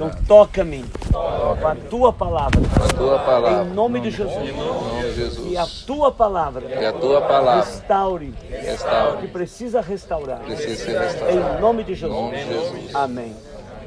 [0.00, 0.82] Então toca-me
[1.12, 2.58] com a tua palavra.
[2.58, 3.64] Com a tua palavra.
[3.64, 4.48] Em nome de Jesus.
[4.48, 5.52] Em nome de Jesus.
[5.52, 9.18] E a tua palavra E a tua palavra restaure restaure.
[9.18, 10.38] o que precisa restaurar.
[10.40, 11.58] Precisa ser restaurada.
[11.58, 12.18] Em nome de Jesus.
[12.18, 12.94] Em nome de Jesus.
[12.94, 13.36] Amém.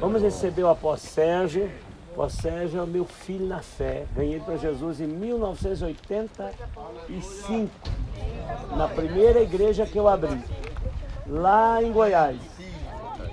[0.00, 1.68] Vamos receber o apóstolo Sérgio.
[2.16, 4.04] O Sérgio é o meu filho na fé.
[4.14, 7.68] Ganhei para Jesus em 1985,
[8.76, 10.40] na primeira igreja que eu abri,
[11.26, 12.36] lá em Goiás.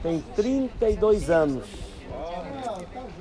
[0.02, 1.64] Tem 32 anos.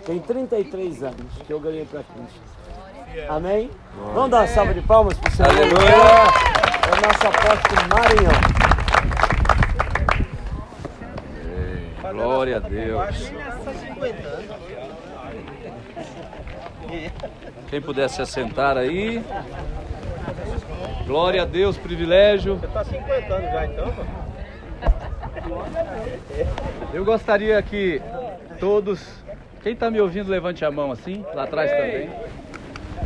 [0.04, 2.40] Tem 33 anos que eu ganhei para Cristo.
[3.28, 3.70] Amém?
[4.14, 5.50] Vamos dar uma salva de palmas para o Senhor.
[5.50, 5.94] Aleluia.
[6.86, 8.60] É o nosso apóstolo Maranhão.
[12.12, 13.32] Glória a Deus.
[17.68, 19.24] Quem puder se assentar aí.
[21.06, 22.60] Glória a Deus, privilégio.
[22.72, 23.94] Tá 50 anos já então?
[26.92, 28.00] Eu gostaria que
[28.58, 29.00] todos.
[29.62, 32.08] Quem está me ouvindo, levante a mão assim, lá atrás também.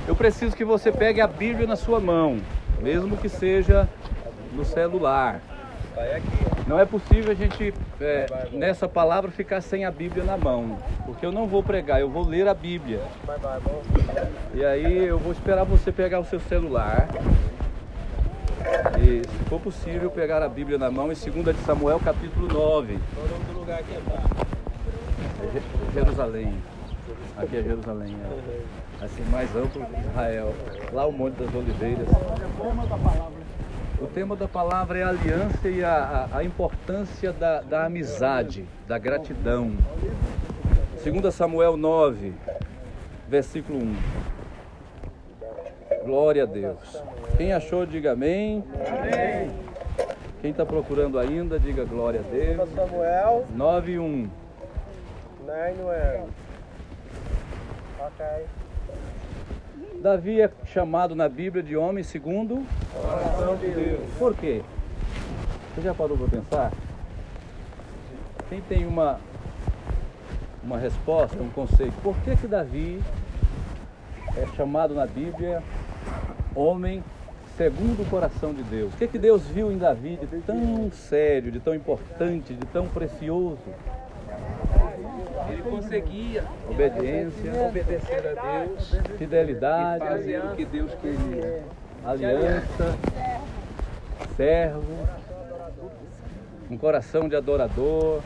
[0.07, 2.39] Eu preciso que você pegue a Bíblia na sua mão,
[2.81, 3.89] mesmo que seja
[4.53, 5.41] no celular.
[6.67, 11.27] Não é possível a gente, é, nessa palavra, ficar sem a Bíblia na mão, porque
[11.27, 13.01] eu não vou pregar, eu vou ler a Bíblia.
[14.55, 17.09] E aí eu vou esperar você pegar o seu celular.
[18.99, 22.99] E, se for possível, pegar a Bíblia na mão em 2 de Samuel, capítulo 9.
[25.93, 26.55] Jerusalém.
[27.37, 28.17] Aqui é Jerusalém.
[29.01, 29.05] É.
[29.05, 30.55] Assim, mais amplo que Israel.
[30.93, 32.07] Lá o Monte das Oliveiras.
[34.01, 38.65] O tema da palavra é a aliança e a, a- a importância da, da amizade,
[38.87, 39.73] da gratidão.
[41.05, 42.33] 2 Samuel 9,
[43.29, 43.97] versículo 1.
[46.05, 47.03] Glória a Deus.
[47.37, 48.63] Quem achou, diga amém.
[50.41, 52.69] Quem está procurando ainda, diga glória a Deus.
[52.75, 54.29] Samuel, 9 e 1.
[55.47, 56.29] Nainoel.
[58.01, 58.47] Ok.
[60.01, 64.11] Davi é chamado na Bíblia de homem segundo Coração de Deus.
[64.19, 64.63] Por quê?
[65.75, 66.73] Você já parou para pensar?
[68.49, 69.19] Quem tem uma
[70.63, 71.95] uma resposta, um conceito?
[72.03, 73.03] Por que que Davi
[74.37, 75.63] é chamado na Bíblia
[76.55, 77.05] homem
[77.57, 78.95] segundo o coração de Deus?
[78.95, 82.87] O que que Deus viu em Davi de tão sério, de tão importante, de tão
[82.89, 83.59] precioso?
[85.71, 91.63] Conseguia Obediência, obedecer a Deus fidelidade, fazer o que Deus queria.
[92.05, 92.99] aliança,
[94.37, 95.09] servo,
[96.71, 98.21] um coração de adorador.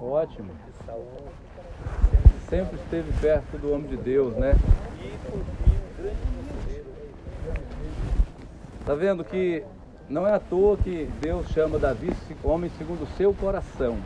[0.00, 0.50] Ótimo.
[2.48, 4.54] Sempre esteve perto do homem de Deus, né?
[8.86, 9.64] Tá vendo que
[10.08, 13.96] não é à toa que Deus chama Davi homem segundo o seu coração.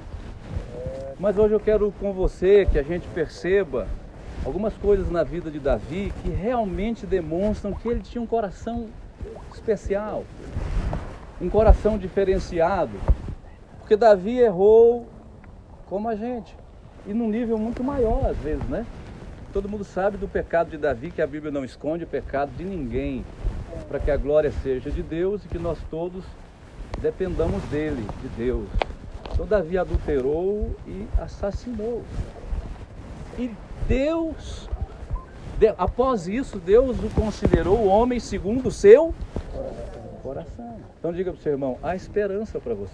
[1.19, 3.89] Mas hoje eu quero com você que a gente perceba
[4.45, 8.87] algumas coisas na vida de Davi que realmente demonstram que ele tinha um coração
[9.53, 10.25] especial,
[11.41, 12.93] um coração diferenciado.
[13.81, 15.07] Porque Davi errou
[15.87, 16.55] como a gente,
[17.07, 18.87] e num nível muito maior às vezes, né?
[19.53, 22.63] Todo mundo sabe do pecado de Davi, que a Bíblia não esconde o pecado de
[22.63, 23.25] ninguém,
[23.89, 26.25] para que a glória seja de Deus e que nós todos
[27.01, 28.67] dependamos dele, de Deus.
[29.33, 32.03] Então Davi adulterou e assassinou.
[33.39, 33.51] E
[33.87, 34.69] Deus,
[35.59, 39.15] de- após isso, Deus o considerou homem segundo o seu
[40.23, 40.77] coração.
[40.99, 42.93] Então diga para o seu irmão, há esperança para você.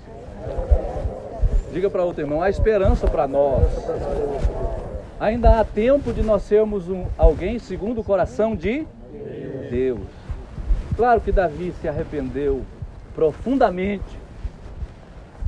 [1.72, 3.64] Diga para outro irmão, há esperança para nós.
[5.18, 8.86] Ainda há tempo de nós sermos um, alguém segundo o coração de
[9.70, 10.00] Deus.
[10.96, 12.64] Claro que Davi se arrependeu
[13.14, 14.18] profundamente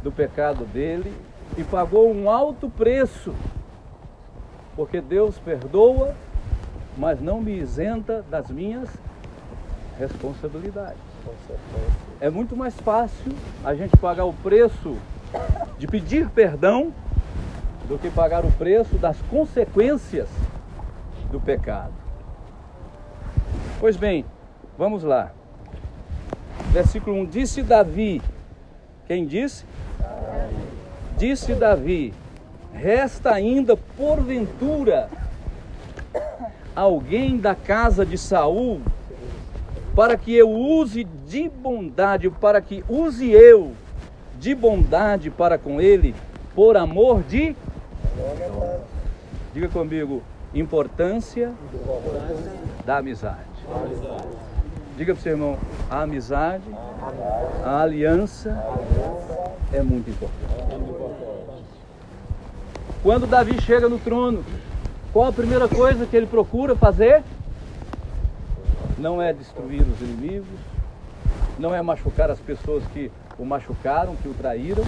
[0.02, 1.12] do pecado dele
[1.56, 3.34] e pagou um alto preço,
[4.74, 6.14] porque Deus perdoa,
[6.96, 8.88] mas não me isenta das minhas
[9.98, 10.98] responsabilidades.
[12.20, 13.32] É muito mais fácil
[13.64, 14.96] a gente pagar o preço
[15.78, 16.92] de pedir perdão
[17.88, 20.28] do que pagar o preço das consequências
[21.30, 21.92] do pecado.
[23.78, 24.24] Pois bem,
[24.76, 25.32] vamos lá.
[26.72, 28.20] Versículo 1: Disse Davi,
[29.06, 29.64] quem disse?
[31.16, 32.12] Disse Davi:
[32.72, 35.08] Resta ainda porventura
[36.74, 38.82] alguém da casa de Saul
[39.94, 43.72] para que eu use de bondade, para que use eu
[44.38, 46.14] de bondade para com ele,
[46.54, 47.56] por amor de.
[49.54, 50.22] Diga comigo,
[50.54, 51.52] importância
[52.84, 53.46] da amizade.
[54.96, 55.58] Diga para o seu irmão,
[55.90, 56.64] a amizade,
[57.62, 58.56] a aliança
[59.70, 60.46] é muito importante.
[63.02, 64.42] Quando Davi chega no trono,
[65.12, 67.22] qual a primeira coisa que ele procura fazer?
[68.96, 70.58] Não é destruir os inimigos,
[71.58, 74.84] não é machucar as pessoas que o machucaram, que o traíram,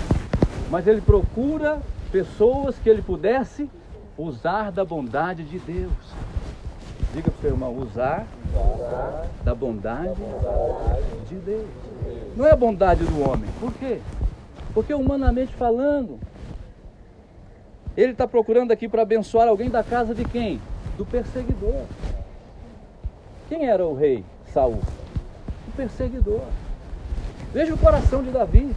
[0.70, 3.70] mas ele procura pessoas que ele pudesse
[4.16, 5.92] usar da bondade de Deus.
[7.12, 8.26] Diga para o seu irmão, usar
[9.42, 10.20] da bondade
[11.26, 11.66] de Deus.
[12.36, 13.48] Não é a bondade do homem.
[13.58, 13.98] Por quê?
[14.74, 16.18] Porque humanamente falando,
[17.96, 20.60] ele está procurando aqui para abençoar alguém da casa de quem?
[20.96, 21.82] Do perseguidor.
[23.48, 24.80] Quem era o rei Saul?
[25.66, 26.42] O perseguidor.
[27.52, 28.74] Veja o coração de Davi.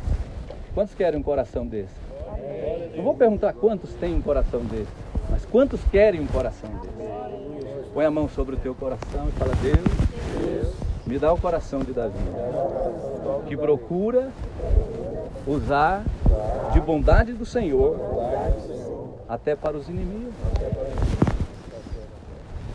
[0.73, 1.93] Quantos querem um coração desse?
[2.95, 4.91] Não vou perguntar quantos têm um coração desse,
[5.29, 7.20] mas quantos querem um coração desse?
[7.93, 10.73] Põe a mão sobre o teu coração e fala: Deus,
[11.05, 12.17] me dá o coração de Davi,
[13.47, 14.29] que procura
[15.45, 16.03] usar
[16.71, 17.99] de bondade do Senhor
[19.27, 20.33] até para os inimigos.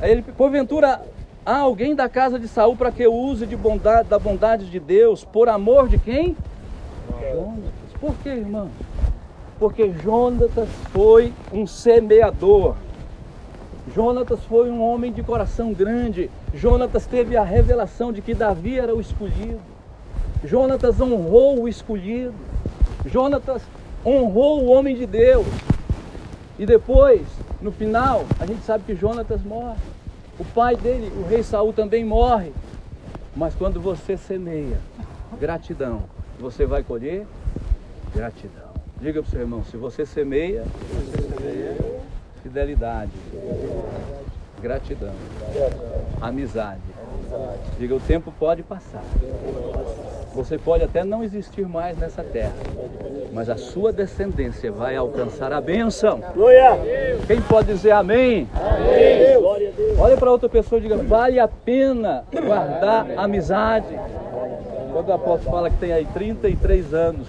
[0.00, 1.00] Aí ele, porventura,
[1.44, 5.24] há alguém da casa de Saul para que use de bondade, da bondade de Deus,
[5.24, 6.36] por amor de quem?
[7.32, 7.92] Jonatas.
[7.98, 8.68] Por que, irmão?
[9.58, 12.74] Porque Jonatas foi um semeador.
[13.94, 16.30] Jonatas foi um homem de coração grande.
[16.54, 19.60] Jonatas teve a revelação de que Davi era o escolhido.
[20.44, 22.34] Jonatas honrou o escolhido.
[23.06, 23.62] Jonatas
[24.04, 25.46] honrou o homem de Deus.
[26.58, 27.22] E depois,
[27.60, 29.78] no final, a gente sabe que Jonatas morre.
[30.38, 32.52] O pai dele, o rei Saul, também morre.
[33.34, 34.78] Mas quando você semeia
[35.38, 36.02] gratidão,
[36.38, 37.26] você vai colher
[38.14, 38.66] gratidão.
[39.00, 40.64] Diga para o seu irmão, se você semeia,
[42.46, 43.10] fidelidade,
[44.62, 45.12] gratidão,
[46.20, 46.80] amizade.
[47.76, 49.02] Diga, o tempo pode passar.
[50.32, 52.52] Você pode até não existir mais nessa terra,
[53.32, 56.20] mas a sua descendência vai alcançar a bênção.
[57.26, 58.48] Quem pode dizer amém?
[59.98, 63.98] Olha para outra pessoa e diga: vale a pena guardar amizade.
[64.92, 67.28] Quando o apóstolo fala que tem aí 33 anos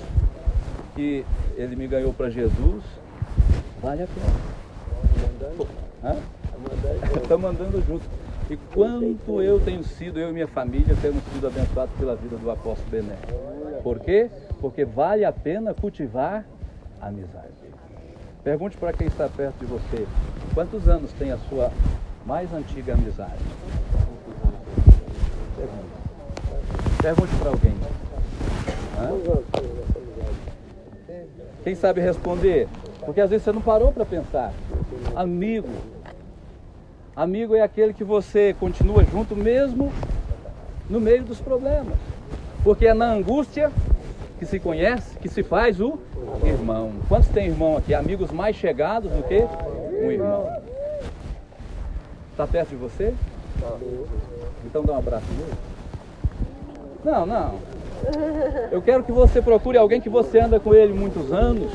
[0.96, 1.26] que
[1.58, 2.84] ele me ganhou para Jesus,
[3.82, 4.58] vale a pena.
[7.16, 8.04] Está mandando junto.
[8.50, 12.50] E quanto eu tenho sido, eu e minha família, temos sido abençoados pela vida do
[12.50, 13.18] apóstolo Bené.
[13.84, 14.30] Por quê?
[14.62, 16.46] Porque vale a pena cultivar
[17.02, 17.48] amizade.
[18.44, 20.08] Pergunte para quem está perto de você,
[20.54, 21.70] quantos anos tem a sua
[22.26, 23.44] mais antiga amizade?
[25.58, 25.88] Pergunte.
[27.02, 27.76] Pergunte para alguém.
[28.98, 29.12] Hã?
[31.64, 32.70] Quem sabe responder?
[33.06, 34.54] Porque às vezes você não parou para pensar.
[35.18, 35.68] Amigo,
[37.16, 39.92] Amigo é aquele que você continua junto mesmo
[40.88, 41.98] no meio dos problemas.
[42.64, 43.72] Porque é na angústia
[44.38, 45.98] que se conhece, que se faz o
[46.44, 46.92] irmão.
[47.10, 47.96] Quantos tem irmão aqui?
[47.96, 49.44] Amigos mais chegados do que
[50.06, 50.48] um irmão.
[52.30, 53.12] Está perto de você?
[54.66, 55.54] Então dá um abraço nele.
[57.04, 57.56] Não, não.
[58.70, 61.72] Eu quero que você procure alguém que você anda com ele muitos anos.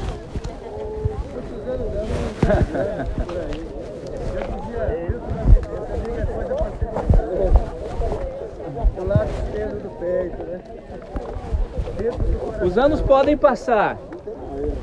[12.65, 13.99] Os anos podem passar,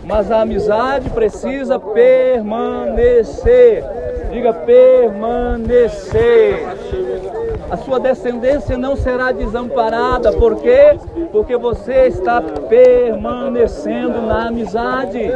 [0.03, 3.83] mas a amizade precisa permanecer.
[4.31, 6.59] Diga permanecer.
[7.69, 10.97] A sua descendência não será desamparada, por quê?
[11.31, 15.31] Porque você está permanecendo na amizade.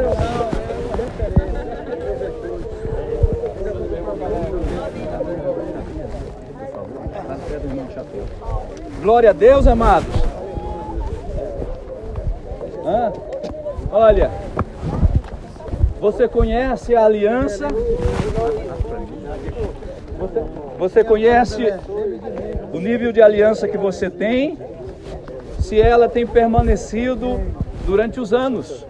[9.04, 10.08] Glória a Deus, amados.
[12.86, 13.12] Hã?
[13.92, 14.30] Olha,
[16.00, 17.68] você conhece a aliança?
[20.18, 20.44] Você,
[20.78, 21.66] você conhece
[22.72, 24.56] o nível de aliança que você tem?
[25.58, 27.38] Se ela tem permanecido
[27.84, 28.86] durante os anos.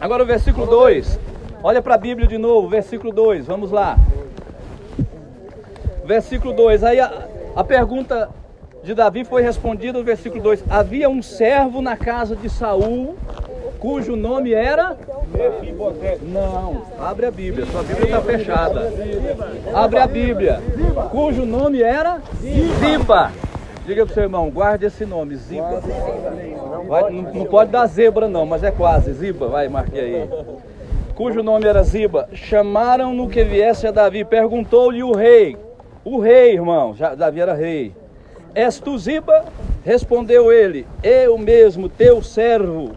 [0.00, 1.31] Agora o versículo 2.
[1.64, 3.46] Olha para a Bíblia de novo, versículo 2.
[3.46, 3.96] Vamos lá.
[6.04, 6.82] Versículo 2.
[6.82, 8.28] Aí a, a pergunta
[8.82, 10.64] de Davi foi respondida no versículo 2.
[10.68, 13.16] Havia um servo na casa de Saul,
[13.78, 14.96] cujo nome era
[16.20, 18.92] Não, abre a Bíblia, sua Bíblia está fechada.
[19.72, 20.60] Abre a Bíblia.
[21.12, 23.30] Cujo nome era Ziba.
[23.86, 25.80] Diga para o seu irmão, guarde esse nome, Ziba.
[26.88, 29.12] Vai, não, não, pode dar zebra não, mas é quase.
[29.12, 30.28] Ziba, vai, marque aí.
[31.14, 32.28] Cujo nome era Ziba.
[32.32, 34.24] Chamaram-no que viesse a Davi.
[34.24, 35.56] Perguntou-lhe o rei.
[36.04, 37.94] O rei, irmão, já, Davi era rei.
[38.54, 39.44] És tu Ziba?
[39.84, 42.92] Respondeu ele: Eu mesmo, teu servo.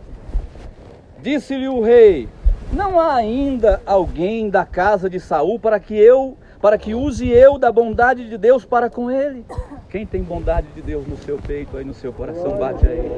[1.22, 2.30] Disse-lhe o rei:
[2.72, 7.58] Não há ainda alguém da casa de Saul para que eu, para que use eu
[7.58, 9.46] da bondade de Deus para com ele?
[9.90, 13.12] Quem tem bondade de Deus no seu peito aí no seu coração, bate aí.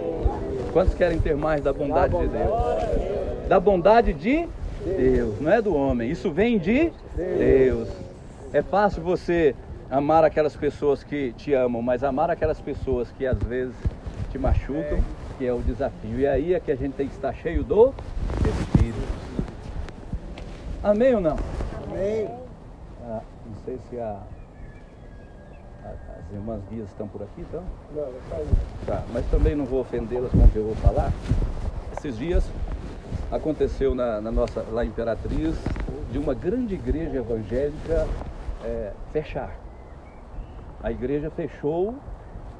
[0.73, 3.47] Quantos querem ter mais da bondade de Deus?
[3.47, 4.47] Da bondade de
[4.95, 6.09] Deus, não é do homem.
[6.11, 7.87] Isso vem de Deus.
[8.53, 9.55] É fácil você
[9.89, 13.75] amar aquelas pessoas que te amam, mas amar aquelas pessoas que às vezes
[14.31, 14.99] te machucam,
[15.37, 16.19] que é o desafio.
[16.19, 17.93] E aí é que a gente tem que estar cheio do
[18.45, 18.97] Espírito.
[20.83, 21.37] Amém ou não?
[21.87, 22.27] Amém.
[23.03, 24.17] Ah, não sei se a,
[25.85, 27.63] a- as irmãs guias estão por aqui, então.
[27.95, 28.47] Não, vai sair.
[28.85, 31.11] Tá, mas também não vou ofendê-las com o que eu vou falar.
[31.97, 32.43] Esses dias
[33.31, 35.55] aconteceu na, na nossa, lá Imperatriz,
[36.11, 38.07] de uma grande igreja evangélica
[38.63, 39.55] é, fechar.
[40.81, 41.95] A igreja fechou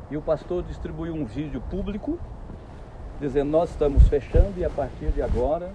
[0.10, 2.20] e o pastor distribuiu um vídeo público
[3.20, 5.72] dizendo nós estamos fechando e a partir de agora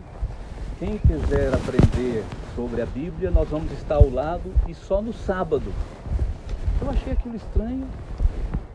[0.78, 2.24] quem quiser aprender
[2.54, 5.72] sobre a Bíblia nós vamos estar ao lado e só no sábado.
[6.80, 7.86] Eu achei aquilo estranho,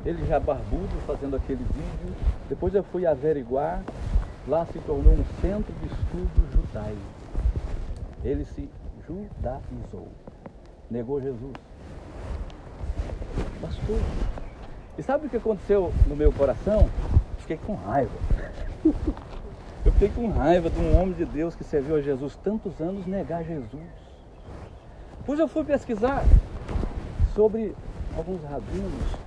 [0.05, 2.15] ele já barbudo fazendo aquele vídeo.
[2.47, 3.83] Depois eu fui averiguar,
[4.47, 6.97] lá se tornou um centro de estudo judaico.
[8.23, 8.69] Ele se
[9.05, 10.07] judaizou,
[10.89, 11.53] negou Jesus.
[13.61, 13.99] Pastor,
[14.97, 16.89] e sabe o que aconteceu no meu coração?
[17.39, 18.11] Fiquei com raiva.
[19.85, 23.05] Eu fiquei com raiva de um homem de Deus que serviu a Jesus tantos anos
[23.05, 23.87] negar Jesus.
[25.19, 26.25] Depois eu fui pesquisar
[27.33, 27.73] sobre
[28.17, 29.17] alguns rabinos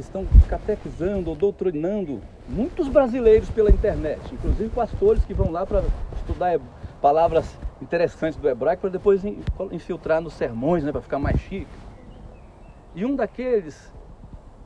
[0.00, 5.82] estão catequizando ou doutrinando muitos brasileiros pela internet, inclusive pastores que vão lá para
[6.16, 6.58] estudar
[7.00, 9.38] palavras interessantes do hebraico para depois in-
[9.72, 11.66] infiltrar nos sermões, né, para ficar mais chique.
[12.94, 13.92] E um daqueles,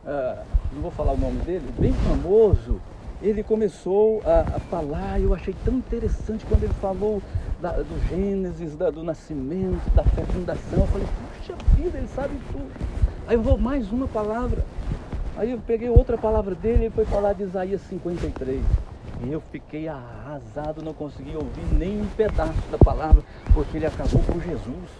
[0.06, 2.80] ah, não vou falar o nome dele, bem famoso,
[3.22, 7.22] ele começou a, a falar, eu achei tão interessante quando ele falou
[7.60, 10.80] da- do Gênesis, da- do nascimento, da fecundação.
[10.80, 11.06] Eu falei,
[11.38, 12.70] puxa vida, ele sabe tudo.
[13.28, 14.64] Aí eu vou mais uma palavra.
[15.36, 18.62] Aí eu peguei outra palavra dele, ele foi falar de Isaías 53.
[19.24, 23.22] E eu fiquei arrasado, não consegui ouvir nem um pedaço da palavra,
[23.54, 24.90] porque ele acabou com Jesus.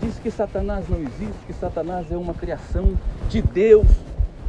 [0.00, 2.94] Diz que Satanás não existe, que Satanás é uma criação
[3.28, 3.86] de Deus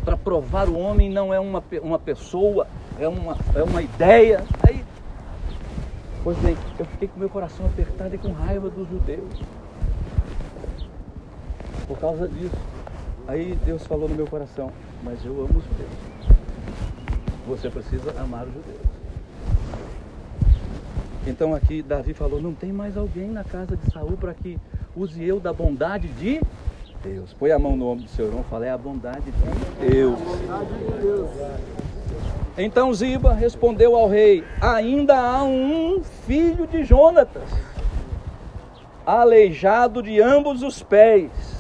[0.06, 2.68] para provar o homem, não é uma, uma pessoa,
[3.00, 4.44] é uma, é uma ideia.
[4.68, 4.84] Aí,
[6.24, 9.42] pois bem, eu fiquei com meu coração apertado e com raiva dos judeus.
[11.88, 12.56] Por causa disso.
[13.28, 14.72] Aí Deus falou no meu coração,
[15.04, 15.90] mas eu amo os judeus.
[17.48, 18.98] Você precisa amar os judeus.
[21.26, 24.58] Então aqui Davi falou, não tem mais alguém na casa de Saul para que
[24.96, 26.40] use eu da bondade de
[27.04, 27.34] Deus.
[27.34, 30.20] Põe a mão no ombro do seu irmão e fala, é a bondade de Deus.
[32.58, 37.50] Então Ziba respondeu ao rei, ainda há um filho de Jonatas,
[39.06, 41.57] aleijado de ambos os pés.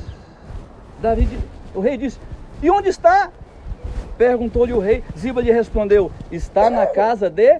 [1.01, 1.27] Davi,
[1.73, 2.19] o rei disse,
[2.61, 3.29] e onde está?
[4.17, 7.59] Perguntou-lhe o rei, Ziba lhe respondeu, está na casa de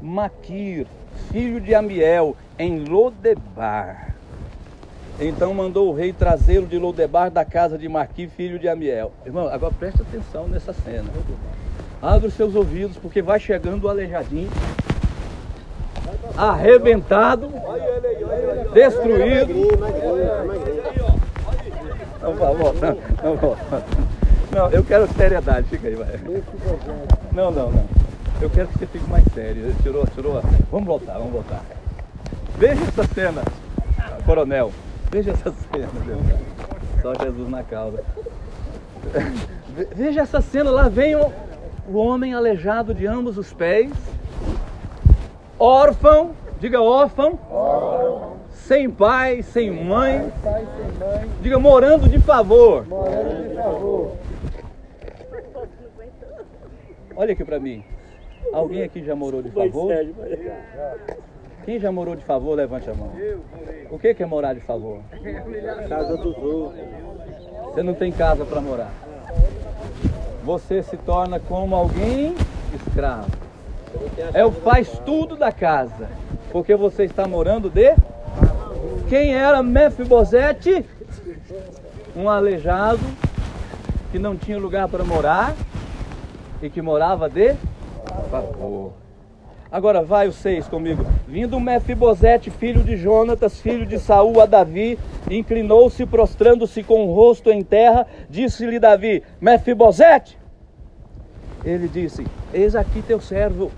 [0.00, 0.86] Maquir,
[1.30, 4.14] filho de Amiel, em Lodebar.
[5.20, 9.12] Então mandou o rei trazê-lo de Lodebar da casa de Maquir, filho de Amiel.
[9.26, 11.08] Irmão, agora preste atenção nessa cena.
[12.00, 14.50] Abre os seus ouvidos, porque vai chegando o aleijadinho,
[16.36, 17.52] arrebentado,
[18.72, 19.68] destruído.
[22.22, 23.56] Não, por favor, não, não, vou.
[24.54, 26.06] não, eu quero seriedade, fica aí, vai.
[27.32, 27.84] Não, não, não.
[28.40, 29.74] Eu quero que você fique mais sério.
[29.82, 30.38] Tirou, tirou.
[30.38, 31.60] a- Vamos voltar, vamos voltar.
[32.58, 33.42] Veja essa cena,
[34.24, 34.72] coronel.
[35.10, 36.18] Veja essa cena, meu.
[37.02, 38.02] Só Jesus na causa.
[39.74, 41.32] Ve- Veja essa cena, lá vem o,
[41.88, 43.90] o homem aleijado de ambos os pés,
[45.58, 47.38] órfão, diga órfão,
[48.66, 52.86] sem pai, sem mãe, Pai sem mãe, diga morando de favor.
[52.86, 54.12] morando de favor.
[57.16, 57.84] Olha aqui pra mim.
[58.52, 59.92] Alguém aqui já morou de favor?
[61.64, 63.10] Quem já morou de favor, levante a mão.
[63.90, 65.00] O que que é morar de favor?
[65.88, 66.72] Casa dos outros.
[67.66, 68.90] Você não tem casa para morar.
[70.44, 72.34] Você se torna como alguém
[72.74, 73.30] escravo.
[74.34, 76.08] É o faz tudo da casa.
[76.50, 77.94] Porque você está morando de.
[79.12, 80.86] Quem era Mefibosete?
[82.16, 82.98] Um aleijado
[84.10, 85.54] que não tinha lugar para morar
[86.62, 87.54] e que morava de
[88.30, 88.94] favor.
[89.70, 91.04] Agora vai o 6 comigo.
[91.28, 94.98] Vindo Mefibosete, filho de Jonatas, filho de Saul, a Davi,
[95.30, 100.38] inclinou-se, prostrando-se com o rosto em terra, disse-lhe Davi: Mefibosete.
[101.62, 103.70] Ele disse: Eis aqui teu servo.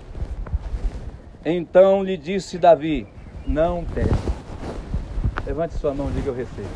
[1.43, 3.05] Então lhe disse Davi:
[3.45, 4.34] Não temas.
[5.45, 6.67] Levante sua mão e diga: Eu recebo.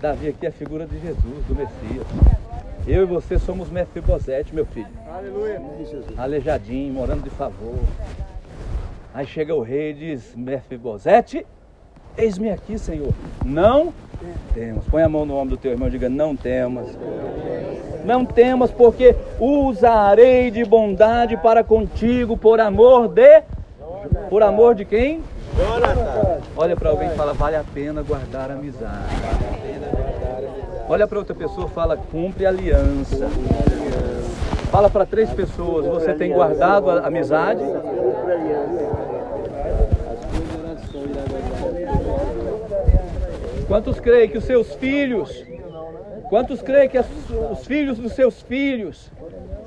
[0.00, 2.06] Davi aqui é a figura de Jesus, do Messias.
[2.86, 4.86] Eu e você somos Mefibosete, meu filho.
[5.12, 5.60] Aleluia.
[6.16, 7.74] Aleijadinho, morando de favor.
[9.12, 11.44] Aí chega o rei e diz: Mefibosete,
[12.16, 13.12] eis-me aqui, Senhor.
[13.44, 13.92] Não
[14.54, 14.84] temos.
[14.84, 16.96] Põe a mão no ombro do teu irmão e diga: Não temas.
[18.04, 23.42] Não temas, porque usarei de bondade para contigo por amor de.
[24.30, 25.20] Por amor de quem?
[26.56, 29.14] Olha para alguém e fala: Vale a pena guardar amizade.
[30.88, 33.28] Olha para outra pessoa e fala: Cumpre aliança.
[34.70, 37.62] Fala para três pessoas: Você tem guardado a amizade?
[43.66, 45.44] Quantos creem que os seus filhos,
[46.28, 47.08] quantos creem que as-
[47.52, 49.10] os filhos dos seus filhos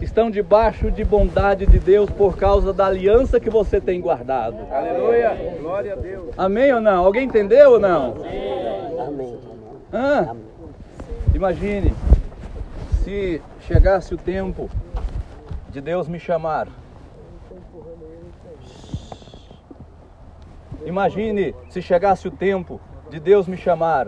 [0.01, 4.57] estão debaixo de bondade de Deus por causa da aliança que você tem guardado?
[4.71, 5.35] Aleluia.
[5.59, 6.29] Glória a Deus.
[6.37, 7.05] Amém ou não?
[7.05, 8.15] Alguém entendeu ou não?
[9.07, 9.37] Amém.
[9.93, 10.35] Hã?
[11.33, 11.93] Imagine
[13.03, 14.69] se chegasse o tempo
[15.69, 16.67] de Deus me chamar.
[20.85, 24.07] Imagine se chegasse o tempo de Deus me chamar.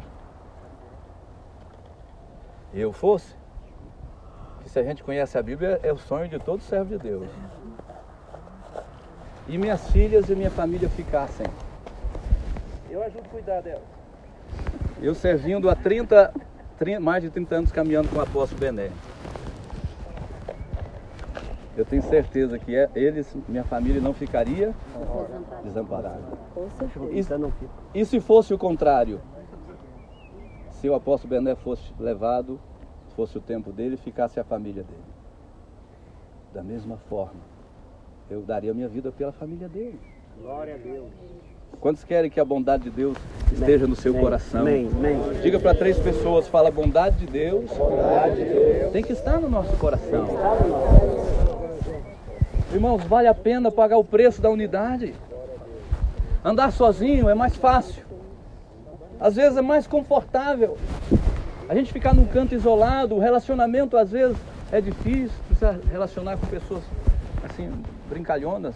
[2.73, 3.35] E eu fosse.
[4.63, 7.27] Que se a gente conhece a Bíblia, é o sonho de todo servo de Deus.
[9.47, 11.47] E minhas filhas e minha família ficassem.
[12.89, 13.81] Eu ajudo a cuidar dela.
[15.01, 16.33] Eu servindo há 30,
[16.77, 18.91] 30 mais de 30 anos caminhando com o apóstolo Bené.
[21.75, 24.73] Eu tenho certeza que é- eles, minha família não ficaria
[25.63, 26.21] desamparada.
[26.89, 27.05] Fica.
[27.93, 29.21] E se fosse o contrário?
[30.81, 32.59] Se o apóstolo Bené fosse levado,
[33.15, 35.03] fosse o tempo dele, ficasse a família dele.
[36.51, 37.39] Da mesma forma,
[38.31, 39.99] eu daria minha vida pela família dele.
[40.41, 41.11] Glória a Deus.
[41.79, 43.15] Quantos querem que a bondade de Deus
[43.51, 44.61] esteja no seu coração?
[44.61, 44.89] Amém.
[44.91, 45.19] Amém.
[45.43, 47.69] Diga para três pessoas, fala a bondade de Deus.
[48.91, 50.25] Tem que estar no nosso coração.
[52.73, 55.13] Irmãos, vale a pena pagar o preço da unidade.
[56.43, 58.10] Andar sozinho é mais fácil.
[59.21, 60.77] Às vezes é mais confortável.
[61.69, 64.35] A gente ficar num canto isolado, o relacionamento às vezes
[64.71, 65.37] é difícil.
[65.47, 66.81] Precisa relacionar com pessoas
[67.43, 67.71] assim,
[68.09, 68.75] brincalhonas,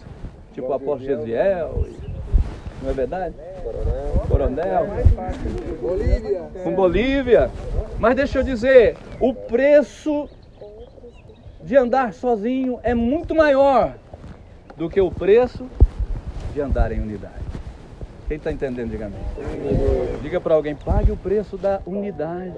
[0.53, 1.87] tipo o apóstolo Gesiel.
[2.83, 3.33] Não é verdade?
[4.27, 4.87] Coronel.
[6.63, 7.49] Com Bolívia.
[7.97, 10.29] Mas deixa eu dizer, o preço
[11.63, 13.95] de andar sozinho é muito maior
[14.77, 15.65] do que o preço
[16.53, 17.44] de andar em unidade.
[18.27, 19.19] Quem está entendendo, diga amém.
[20.21, 22.55] Diga para alguém, pague o preço da unidade.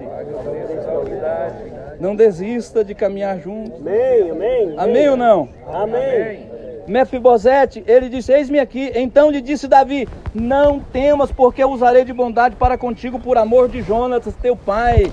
[1.99, 3.73] Não desista de caminhar juntos.
[3.81, 4.31] Amém.
[4.31, 4.75] Amém.
[4.77, 5.49] Amém ou não?
[5.67, 6.47] Amém.
[6.87, 8.91] Mefibosete, ele disse: Eis-me aqui.
[8.95, 13.67] Então lhe disse Davi: Não temas, porque eu usarei de bondade para contigo por amor
[13.67, 15.11] de Jonatas, teu pai.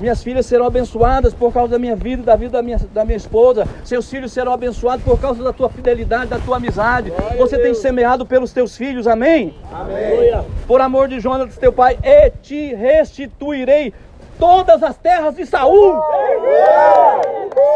[0.00, 3.04] Minhas filhas serão abençoadas por causa da minha vida e da vida da minha, da
[3.04, 3.66] minha esposa.
[3.84, 7.12] Seus filhos serão abençoados por causa da tua fidelidade, da tua amizade.
[7.38, 9.54] Você tem semeado pelos teus filhos, amém?
[9.72, 10.44] Aleluia.
[10.66, 13.94] Por amor de Jonatas, teu pai, e te restituirei
[14.38, 16.00] todas as terras de Saul.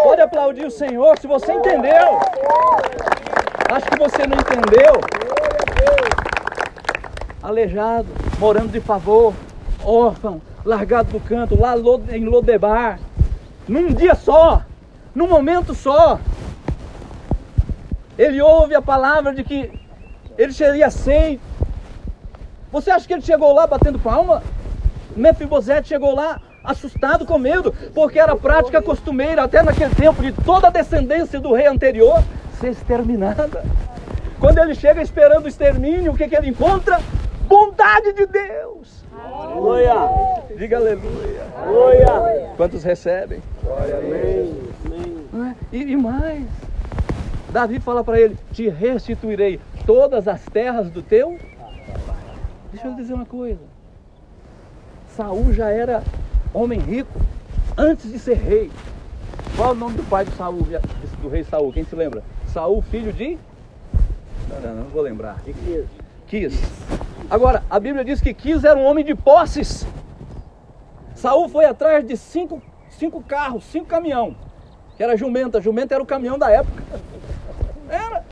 [0.02, 2.18] Pode aplaudir o Senhor se você entendeu.
[3.70, 5.00] Acho que você não entendeu.
[7.42, 8.08] Aleijado,
[8.40, 9.32] morando de favor,
[9.84, 11.74] órfão, largado no canto, lá
[12.10, 12.98] em Lodebar,
[13.68, 14.62] num dia só,
[15.14, 16.18] num momento só.
[18.18, 19.70] Ele ouve a palavra de que
[20.36, 21.40] ele seria aceito.
[22.72, 24.42] Você acha que ele chegou lá batendo palma?
[25.14, 30.66] Mefibosete chegou lá assustado com medo, porque era prática costumeira até naquele tempo de toda
[30.66, 32.22] a descendência do rei anterior
[32.60, 33.64] ser exterminada.
[34.40, 37.00] Quando ele chega esperando o extermínio, o que, que ele encontra?
[37.46, 38.95] Bondade de Deus.
[39.32, 39.94] Aleluia.
[40.56, 41.42] Diga aleluia.
[41.56, 42.50] Aleluia.
[42.56, 43.42] Quantos recebem?
[43.64, 45.54] Amém.
[45.72, 46.46] E, e mais,
[47.50, 51.38] Davi fala para ele: Te restituirei todas as terras do teu.
[52.72, 53.60] Deixa eu lhe dizer uma coisa.
[55.16, 56.02] Saul já era
[56.52, 57.18] homem rico
[57.76, 58.70] antes de ser rei.
[59.56, 60.66] Qual é o nome do pai de Saul,
[61.22, 61.72] do rei Saul?
[61.72, 62.22] Quem se lembra?
[62.48, 63.38] Saul, filho de.
[64.48, 65.40] Não, não, não vou lembrar.
[65.42, 65.84] Que-
[66.26, 66.60] Quis.
[67.28, 69.86] Agora, a Bíblia diz que Quis era um homem de posses.
[71.14, 74.36] Saul foi atrás de cinco, cinco carros, cinco caminhão,
[74.96, 75.60] que era jumenta.
[75.60, 76.82] Jumenta era o caminhão da época.
[77.88, 78.24] Era.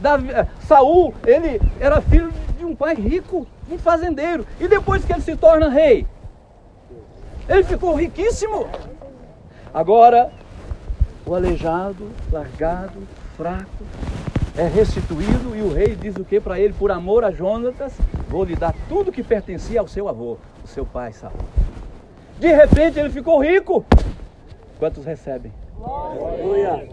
[0.00, 4.46] Davi, eh, Saul, ele era filho de um pai rico, um fazendeiro.
[4.58, 6.06] E depois que ele se torna rei,
[7.48, 8.66] ele ficou riquíssimo.
[9.72, 10.32] Agora,
[11.24, 13.84] o aleijado, largado, fraco,
[14.56, 16.72] é restituído e o rei diz o que para ele?
[16.72, 17.92] Por amor a Jonatas,
[18.28, 21.34] vou lhe dar tudo que pertencia ao seu avô, o seu pai Saul.
[22.38, 23.84] De repente ele ficou rico.
[24.78, 25.52] Quantos recebem?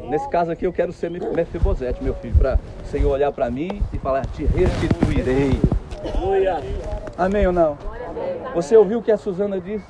[0.09, 3.81] Nesse caso aqui eu quero ser Mefibosete, meu filho, para o Senhor olhar para mim
[3.93, 5.59] e falar: Te restituirei.
[7.17, 7.77] Amém ou não?
[8.53, 9.85] Você ouviu o que a Suzana disse?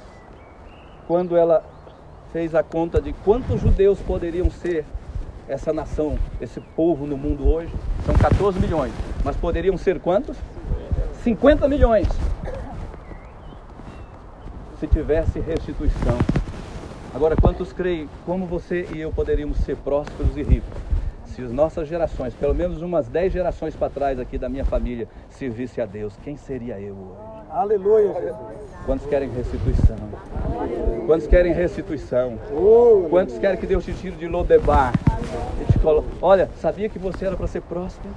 [1.08, 1.64] Quando ela
[2.32, 4.86] fez a conta de quantos judeus poderiam ser
[5.48, 7.74] essa nação, esse povo no mundo hoje?
[8.06, 8.94] São 14 milhões.
[9.24, 10.38] Mas poderiam ser quantos?
[11.24, 12.08] 50 milhões.
[14.80, 16.18] Se tivesse restituição.
[17.14, 20.84] Agora, quantos creem como você e eu poderíamos ser prósperos e ricos?
[21.26, 25.08] Se as nossas gerações, pelo menos umas 10 gerações para trás aqui da minha família,
[25.30, 27.48] servisse a Deus, quem seria eu hoje?
[27.50, 28.36] Aleluia, Jesus.
[28.86, 29.98] Quantos querem restituição?
[31.06, 32.38] Quantos querem restituição?
[33.10, 34.92] Quantos querem que Deus te tire de Lodebar?
[36.22, 38.14] Olha, sabia que você era para ser próspero?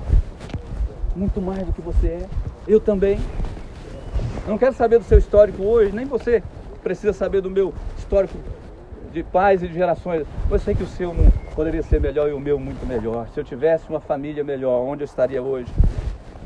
[1.16, 2.26] Muito mais do que você é.
[2.68, 3.18] Eu também.
[4.46, 6.42] Não quero saber do seu histórico hoje, nem você
[6.82, 8.36] precisa saber do meu histórico
[9.12, 10.24] de pais e de gerações.
[10.48, 13.26] Eu sei que o seu não poderia ser melhor e o meu muito melhor.
[13.34, 15.72] Se eu tivesse uma família melhor, onde eu estaria hoje?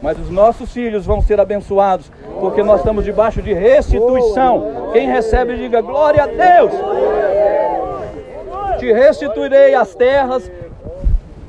[0.02, 4.90] Mas os nossos filhos vão ser abençoados, porque nós estamos debaixo de restituição.
[4.92, 6.72] Quem recebe, diga glória a Deus.
[8.78, 10.50] Te restituirei as terras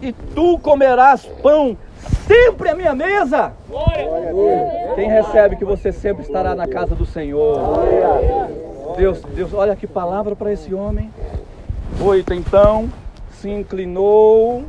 [0.01, 1.77] e tu comerás pão
[2.27, 3.53] sempre à minha mesa.
[4.95, 7.59] Quem recebe que você sempre estará na casa do Senhor.
[8.97, 11.11] Deus, Deus, olha que palavra para esse homem.
[12.01, 12.89] Oito então
[13.31, 14.63] se inclinou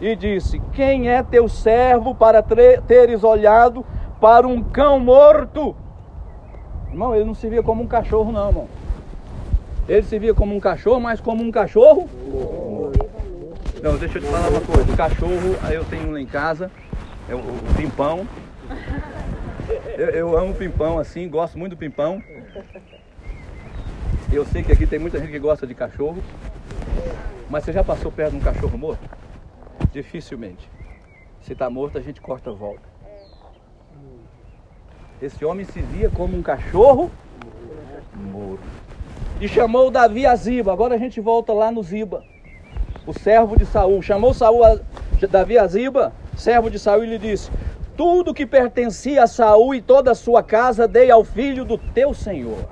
[0.00, 3.84] e disse: Quem é teu servo para teres olhado
[4.20, 5.74] para um cão morto?
[6.90, 8.68] Irmão, ele não se via como um cachorro, não, irmão.
[9.88, 12.08] Ele se via como um cachorro, mas como um cachorro.
[13.82, 14.92] Não, deixa eu te falar uma coisa.
[14.92, 16.70] O cachorro, eu tenho um lá em casa,
[17.28, 18.28] é o, o pimpão.
[19.96, 22.22] Eu, eu amo pimpão assim, gosto muito do pimpão.
[24.30, 26.22] Eu sei que aqui tem muita gente que gosta de cachorro.
[27.48, 29.08] Mas você já passou perto de um cachorro morto?
[29.92, 30.70] Dificilmente.
[31.40, 32.86] Se está morto, a gente corta a volta.
[35.22, 37.10] Esse homem se via como um cachorro
[38.14, 38.62] morto.
[39.40, 40.70] E chamou Davi a Ziba.
[40.70, 42.22] Agora a gente volta lá no Ziba.
[43.06, 44.02] O servo de Saul.
[44.02, 44.78] Chamou Saul a,
[45.30, 47.50] Davi a Ziba, servo de Saul, e lhe disse:
[47.96, 52.14] Tudo que pertencia a Saul e toda a sua casa dei ao filho do teu
[52.14, 52.68] senhor.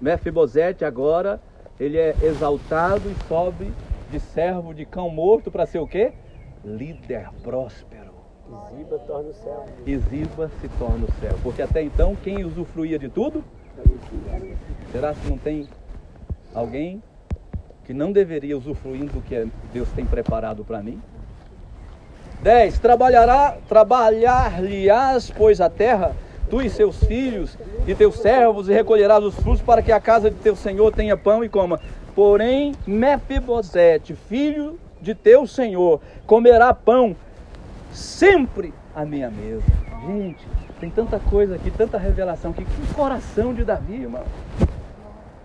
[0.00, 1.40] Mefibosete agora
[1.80, 3.72] ele é exaltado e sobe
[4.10, 6.12] de servo de cão morto para ser o quê?
[6.64, 8.08] Líder próspero.
[8.70, 9.66] Ziba torna o céu.
[9.86, 11.38] E Ziba se torna o céu.
[11.42, 13.44] Porque até então, quem usufruía de tudo?
[14.90, 15.68] Será que não tem
[16.54, 17.02] alguém
[17.88, 21.00] que não deveria usufruir do que Deus tem preparado para mim?
[22.42, 22.78] 10.
[22.80, 26.14] Trabalhará, trabalhar-lhe-ás, pois a terra
[26.50, 30.30] tu e seus filhos e teus servos, e recolherás os frutos para que a casa
[30.30, 31.80] de teu senhor tenha pão e coma.
[32.14, 37.16] Porém, Mefibosete, filho de teu senhor, comerá pão
[37.90, 39.64] sempre à minha mesa.
[40.06, 40.46] Gente,
[40.78, 42.66] tem tanta coisa aqui, tanta revelação aqui.
[42.66, 44.24] Que coração de Davi, irmão.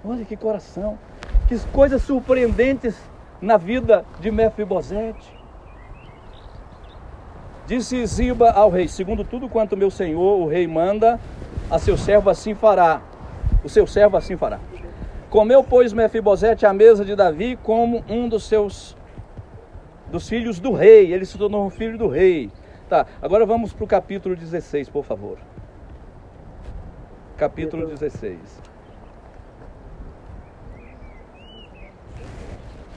[0.04, 0.98] Olha que coração.
[1.72, 2.96] Coisas surpreendentes
[3.42, 5.38] na vida de Mefibosete.
[7.68, 11.20] Disse Ziba ao rei: Segundo tudo quanto meu senhor, o rei, manda,
[11.70, 13.02] a seu servo assim fará.
[13.64, 14.60] O seu servo assim fará.
[15.30, 18.96] Comeu, pois, Mefibosete à mesa de Davi como um dos seus
[20.12, 21.12] dos filhos do rei.
[21.12, 22.52] Ele se tornou um filho do rei.
[22.88, 25.38] Tá, agora vamos para o capítulo 16, por favor.
[27.38, 28.73] Capítulo 16.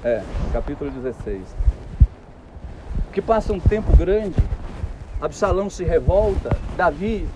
[0.07, 1.43] É, capítulo 16.
[3.13, 4.37] Que passa um tempo grande
[5.21, 7.27] Absalão se revolta, Davi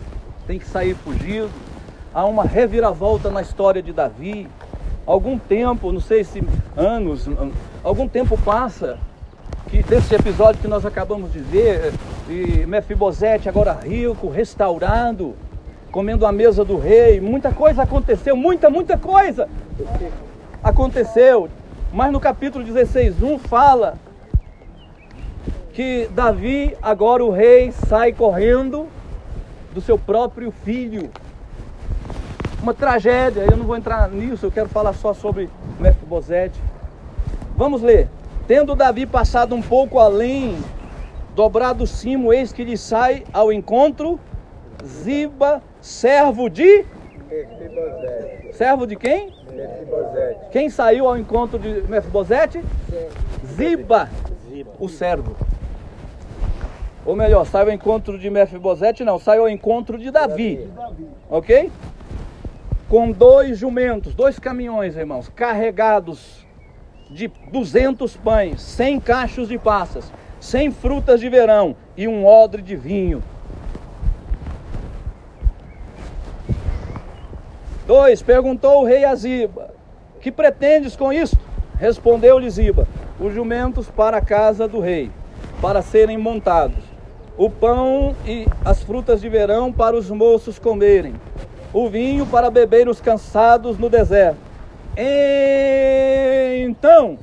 [0.47, 1.51] tem que sair fugido.
[2.15, 4.47] Há uma reviravolta na história de Davi.
[5.05, 6.45] Algum tempo, não sei se
[6.77, 7.29] anos,
[7.83, 8.99] algum tempo passa
[9.69, 11.93] que desse episódio que nós acabamos de ver,
[12.29, 15.35] de Mefibosete agora rico, restaurado,
[15.91, 19.49] comendo a mesa do rei, muita coisa aconteceu, muita, muita coisa
[20.63, 21.49] aconteceu.
[21.93, 23.99] Mas no capítulo 16, 1 fala
[25.73, 28.87] que Davi, agora o rei, sai correndo
[29.75, 31.11] do seu próprio filho.
[32.63, 35.51] Uma tragédia, eu não vou entrar nisso, eu quero falar só sobre
[35.81, 36.61] Mefibosete.
[37.57, 38.09] Vamos ler.
[38.47, 40.57] Tendo Davi passado um pouco além
[41.35, 44.21] dobrado o cimo, eis que lhe sai ao encontro
[44.85, 46.85] Ziba, servo de.
[48.53, 49.33] Servo de quem?
[50.51, 52.61] Quem saiu ao encontro de Mefibosete?
[53.47, 54.09] Ziba,
[54.79, 55.37] o servo.
[57.07, 60.69] Ou melhor, saiu ao encontro de Mefibosete, não, saiu ao encontro de Davi.
[61.29, 61.71] Ok?
[62.89, 66.45] Com dois jumentos, dois caminhões, irmãos, carregados
[67.09, 72.75] de 200 pães, 100 cachos de passas, 100 frutas de verão e um odre de
[72.75, 73.23] vinho.
[77.91, 78.23] 2.
[78.23, 79.75] Perguntou o rei a Ziba:
[80.21, 81.37] Que pretendes com isto?
[81.77, 82.87] Respondeu-lhe Ziba:
[83.19, 85.11] Os jumentos para a casa do rei,
[85.61, 86.85] para serem montados,
[87.37, 91.15] o pão e as frutas de verão para os moços comerem,
[91.73, 94.39] o vinho para beber os cansados no deserto.
[96.63, 97.19] Então,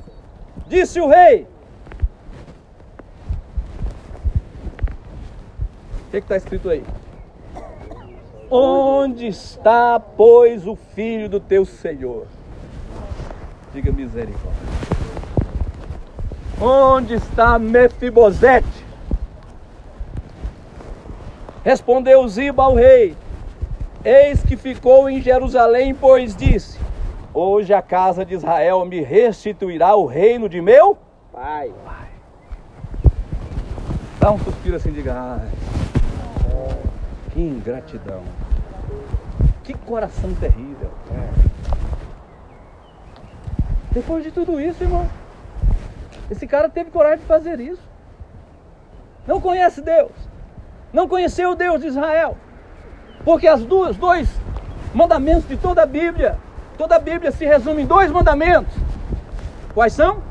[0.66, 1.46] disse o rei:
[6.06, 6.84] O que está escrito aí?
[8.50, 12.26] Onde está, pois, o filho do teu Senhor?
[13.74, 14.78] Diga misericórdia.
[16.60, 18.84] Onde está Mefibosete?
[21.62, 23.14] Respondeu Ziba ao rei:
[24.02, 26.80] Eis que ficou em Jerusalém, pois disse:
[27.34, 30.96] Hoje a casa de Israel me restituirá o reino de meu
[31.30, 31.70] Pai.
[31.84, 32.08] pai.
[34.18, 35.48] Dá um suspiro assim, diga: Ai,
[37.32, 38.22] que ingratidão.
[39.68, 40.90] Que coração terrível.
[43.90, 45.06] Depois de tudo isso, irmão,
[46.30, 47.82] esse cara teve coragem de fazer isso.
[49.26, 50.12] Não conhece Deus.
[50.90, 52.34] Não conheceu o Deus de Israel.
[53.26, 54.26] Porque as duas, dois
[54.94, 56.38] mandamentos de toda a Bíblia,
[56.78, 58.74] toda a Bíblia se resume em dois mandamentos.
[59.74, 60.22] Quais são?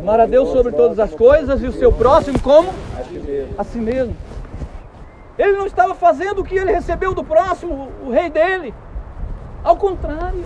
[0.00, 2.70] Amar a Deus sobre todas as coisas e o seu próximo como?
[3.56, 4.25] A si mesmo.
[5.38, 8.74] Ele não estava fazendo o que ele recebeu do próximo, o rei dele.
[9.62, 10.44] Ao contrário.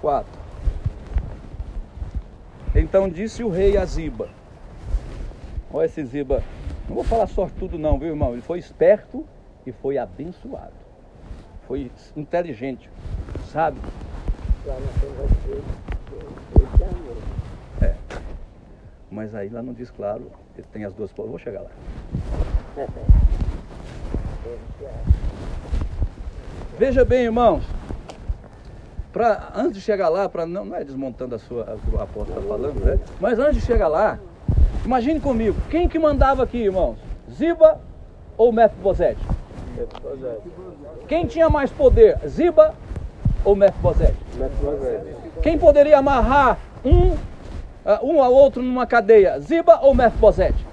[0.00, 0.44] Quatro.
[2.74, 4.28] Então disse o rei a Ziba.
[5.72, 6.42] Olha esse Ziba.
[6.88, 8.32] Não vou falar sortudo não, viu irmão?
[8.32, 9.24] Ele foi esperto
[9.66, 10.72] e foi abençoado.
[11.66, 12.90] Foi inteligente,
[13.52, 13.78] sabe?
[14.66, 15.62] Lá na frente vai ser.
[16.54, 17.16] Ele que amou.
[17.80, 17.94] É.
[19.14, 20.28] Mas aí lá não diz claro,
[20.72, 21.12] tem as duas.
[21.12, 21.70] Vou chegar lá.
[26.76, 27.62] Veja bem, irmãos.
[29.12, 32.40] Pra, antes de chegar lá, pra, não, não é desmontando a sua a, o apóstolo
[32.40, 32.98] está falando, né?
[33.20, 34.18] Mas antes de chegar lá,
[34.84, 36.96] imagine comigo, quem que mandava aqui, irmãos?
[37.30, 37.80] Ziba
[38.36, 39.24] ou Mefibosete?
[41.06, 42.74] Quem tinha mais poder, Ziba
[43.44, 44.16] ou Mefibosete?
[45.40, 47.16] Quem poderia amarrar um,
[47.84, 50.66] ah, um ao outro numa cadeia, Ziba ou Mefibosete?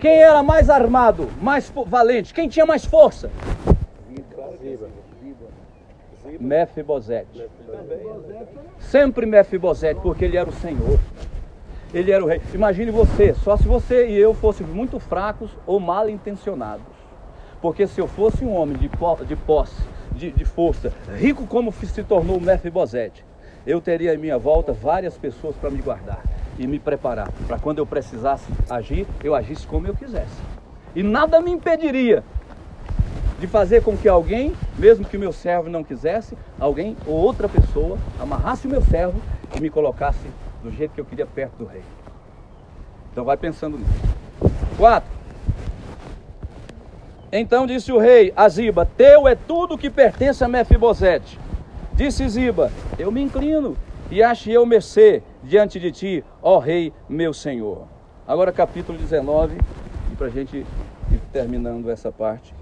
[0.00, 2.32] Quem era mais armado, mais valente?
[2.32, 3.30] Quem tinha mais força?
[6.40, 7.48] Mefibosete.
[8.78, 10.98] Sempre Mefibosete, porque ele era o Senhor.
[11.92, 12.40] Ele era o rei.
[12.54, 16.86] Imagine você, só se você e eu fossemos muito fracos ou mal intencionados.
[17.60, 22.40] Porque se eu fosse um homem de posse, de, de força, rico como se tornou
[22.40, 23.24] Mefibosete,
[23.68, 26.22] eu teria em minha volta várias pessoas para me guardar
[26.58, 30.40] e me preparar para quando eu precisasse agir, eu agisse como eu quisesse.
[30.96, 32.24] E nada me impediria
[33.38, 37.46] de fazer com que alguém, mesmo que o meu servo não quisesse, alguém ou outra
[37.46, 39.20] pessoa amarrasse o meu servo
[39.54, 40.26] e me colocasse
[40.62, 41.82] do jeito que eu queria perto do rei.
[43.12, 44.50] Então vai pensando nisso.
[44.78, 45.10] 4.
[47.30, 51.38] Então disse o rei a Ziba: Teu é tudo que pertence a Mefibosete.
[51.98, 53.76] Disse Ziba: Eu me inclino
[54.08, 57.88] e ache eu mercê diante de ti, ó rei, meu senhor.
[58.24, 59.58] Agora capítulo 19,
[60.12, 62.54] e para a gente ir terminando essa parte.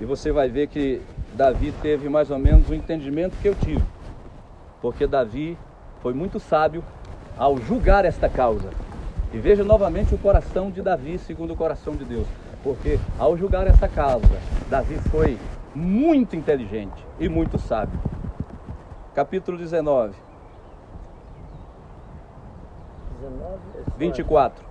[0.00, 1.02] E você vai ver que
[1.34, 3.82] Davi teve mais ou menos o entendimento que eu tive.
[4.80, 5.58] Porque Davi
[6.00, 6.84] foi muito sábio
[7.36, 8.70] ao julgar esta causa.
[9.34, 12.28] E veja novamente o coração de Davi segundo o coração de Deus.
[12.62, 14.38] Porque ao julgar essa causa,
[14.70, 15.36] Davi foi
[15.78, 17.98] muito inteligente e muito sábio.
[19.14, 20.14] Capítulo 19,
[23.20, 23.58] 19,
[23.96, 24.64] 24.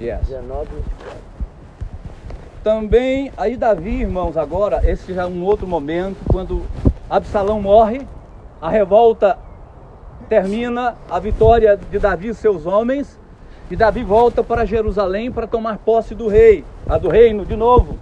[0.00, 0.26] Yes.
[0.26, 1.22] 19, 24.
[2.64, 6.62] Também, aí Davi, irmãos, agora, esse já é um outro momento, quando
[7.08, 8.06] Absalão morre,
[8.60, 9.38] a revolta
[10.28, 13.18] termina, a vitória de Davi e seus homens,
[13.70, 17.98] e Davi volta para Jerusalém para tomar posse do rei, a do reino de novo.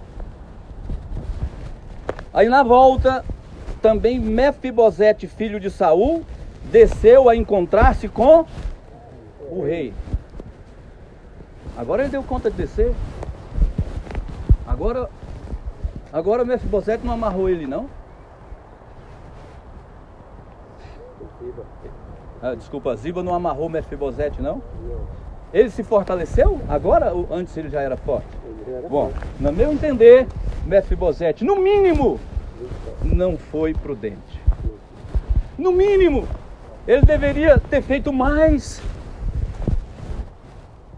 [2.33, 3.25] Aí na volta,
[3.81, 6.23] também Mefibosete, filho de Saul,
[6.71, 8.45] desceu a encontrar-se com
[9.49, 9.93] o rei.
[11.77, 12.93] Agora ele deu conta de descer.
[14.65, 15.09] Agora,
[16.13, 17.87] agora Mefibosete não amarrou ele não?
[22.41, 24.61] Ah, desculpa, Ziba não amarrou Mefibosete não?
[25.53, 28.40] Ele se fortaleceu agora ou antes ele já era forte?
[28.89, 30.27] Bom, no meu entender,
[30.65, 32.19] Mefibosete, no mínimo,
[33.03, 34.39] não foi prudente.
[35.57, 36.27] No mínimo,
[36.87, 38.81] ele deveria ter feito mais.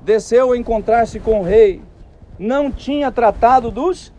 [0.02, 1.82] Desceu a encontrar-se com o rei.
[2.38, 4.12] Não tinha tratado dos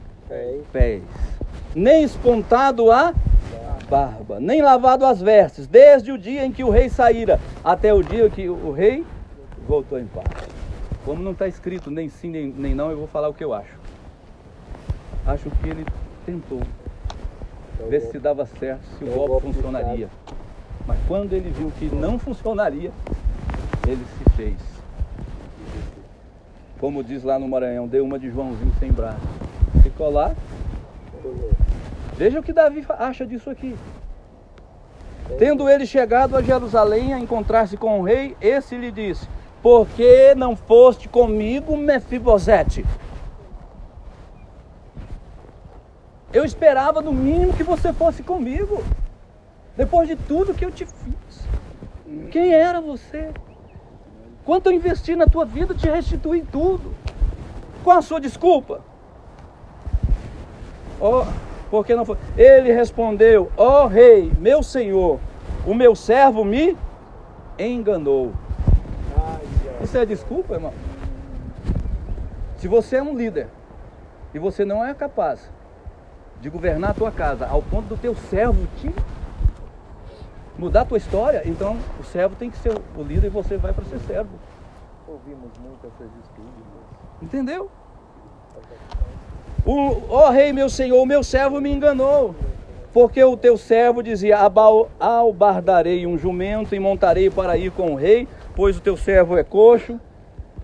[0.73, 1.03] pés,
[1.75, 3.13] nem espontado a
[3.91, 8.03] barba, nem lavado as vestes, desde o dia em que o rei saíra até o
[8.03, 9.05] dia que o rei
[9.69, 10.54] voltou em paz.
[11.05, 13.53] Como não está escrito nem sim nem, nem não, eu vou falar o que eu
[13.53, 13.79] acho.
[15.27, 15.85] Acho que ele
[16.25, 16.61] tentou
[17.89, 20.09] ver se dava certo, se o golpe funcionaria.
[20.87, 22.91] Mas quando ele viu que não funcionaria,
[23.87, 24.57] ele se fez.
[26.79, 29.27] Como diz lá no Maranhão, deu uma de Joãozinho sem braço.
[29.83, 30.35] Ficou lá.
[32.17, 33.75] Veja o que Davi acha disso aqui.
[35.39, 39.27] Tendo ele chegado a Jerusalém a encontrar-se com o rei, esse lhe disse:
[39.65, 42.85] Por que não foste comigo, Mefibosete?
[46.31, 48.85] Eu esperava no mínimo que você fosse comigo.
[49.75, 51.49] Depois de tudo que eu te fiz.
[52.31, 53.31] Quem era você?
[54.45, 56.95] Quanto eu investi na tua vida, te restituí tudo.
[57.83, 58.83] Qual a sua desculpa?
[61.01, 61.25] Oh,
[61.71, 62.19] por que não foi?
[62.37, 65.19] Ele respondeu: Ó oh, rei, meu senhor,
[65.67, 66.77] o meu servo me
[67.59, 68.44] enganou.
[69.85, 70.73] Isso é desculpa, irmão?
[72.57, 73.49] Se você é um líder
[74.33, 75.51] e você não é capaz
[76.41, 78.91] de governar a tua casa ao ponto do teu servo te
[80.59, 83.75] mudar a tua história, então o servo tem que ser o líder e você vai
[83.75, 84.31] para ser servo.
[85.07, 86.65] Ouvimos muito essas estudos.
[87.21, 87.71] Entendeu?
[89.67, 92.35] O ó rei, meu senhor, o meu servo me enganou.
[92.95, 94.39] Porque o teu servo dizia:
[95.01, 99.45] Albardarei um jumento e montarei para ir com o rei, pois o teu servo é
[99.45, 100.01] coxo.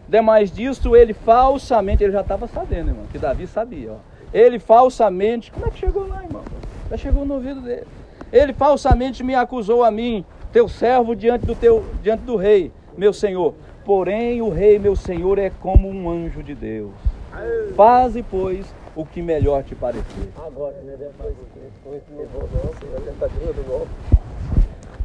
[0.09, 5.51] Demais disso, ele falsamente, ele já estava sabendo, irmão, que Davi sabia, ó ele falsamente,
[5.51, 6.43] como é que chegou lá, irmão?
[6.89, 7.87] Já chegou no ouvido dele.
[8.33, 13.13] Ele falsamente me acusou a mim, teu servo diante do teu diante do rei, meu
[13.13, 13.55] senhor.
[13.85, 16.93] Porém, o rei, meu senhor, é como um anjo de Deus.
[17.75, 20.31] Faze, pois, o que melhor te parecer.
[20.37, 20.97] Agora, né?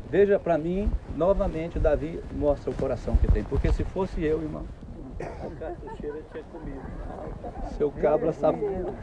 [0.09, 3.43] Veja para mim, novamente, Davi mostra o coração que tem.
[3.43, 4.65] Porque se fosse eu, irmão,
[7.77, 8.95] seu cabra safado.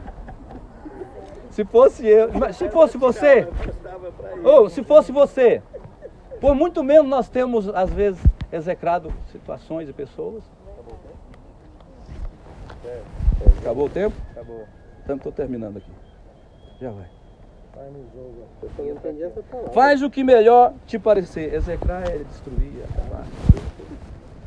[1.49, 3.47] Se fosse eu, se fosse você,
[4.43, 5.61] ou se fosse você,
[6.41, 10.43] por muito menos nós temos às vezes execrado situações e pessoas.
[13.59, 14.15] Acabou o tempo?
[14.31, 14.65] Acabou.
[15.03, 15.91] Então estou terminando aqui.
[16.81, 17.12] Já vai.
[19.73, 21.53] Faz o que melhor te parecer.
[21.53, 23.25] Execrar é destruir, acabar.